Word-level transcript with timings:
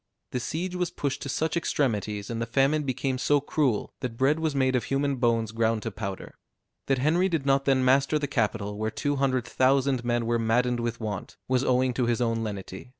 The 0.31 0.39
siege 0.39 0.73
was 0.73 0.89
pushed 0.89 1.21
to 1.21 1.29
such 1.29 1.55
extremities, 1.55 2.31
and 2.31 2.41
the 2.41 2.47
famine 2.47 2.81
became 2.81 3.19
so 3.19 3.39
cruel, 3.39 3.93
that 3.99 4.17
bread 4.17 4.39
was 4.39 4.55
made 4.55 4.75
of 4.75 4.85
human 4.85 5.17
bones 5.17 5.51
ground 5.51 5.83
to 5.83 5.91
powder. 5.91 6.33
That 6.87 6.97
Henry 6.97 7.29
did 7.29 7.45
not 7.45 7.65
then 7.65 7.85
master 7.85 8.17
the 8.17 8.25
capital, 8.25 8.79
where 8.79 8.89
two 8.89 9.17
hundred 9.17 9.45
thousand 9.45 10.03
men 10.03 10.25
were 10.25 10.39
maddened 10.39 10.79
with 10.79 10.99
want, 10.99 11.37
was 11.47 11.63
owing 11.63 11.93
to 11.93 12.07
his 12.07 12.19
own 12.19 12.41
lenity. 12.43 12.89